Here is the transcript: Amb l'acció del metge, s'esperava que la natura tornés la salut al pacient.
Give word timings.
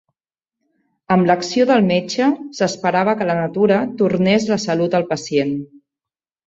Amb 1.15 1.29
l'acció 1.31 1.67
del 1.73 1.85
metge, 1.91 2.31
s'esperava 2.61 3.17
que 3.21 3.29
la 3.33 3.39
natura 3.43 3.79
tornés 4.03 4.51
la 4.55 4.63
salut 4.69 5.01
al 5.03 5.11
pacient. 5.15 5.59